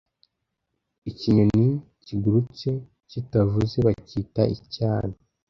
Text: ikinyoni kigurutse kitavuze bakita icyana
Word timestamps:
ikinyoni 1.09 1.69
kigurutse 2.05 2.69
kitavuze 3.11 3.77
bakita 3.85 4.41
icyana 4.55 5.15